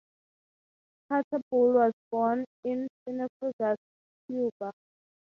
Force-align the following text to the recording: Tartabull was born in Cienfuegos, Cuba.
Tartabull 1.07 1.75
was 1.75 1.93
born 2.09 2.43
in 2.63 2.87
Cienfuegos, 3.07 3.75
Cuba. 4.25 4.71